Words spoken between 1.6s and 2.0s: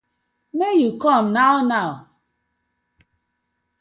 naw.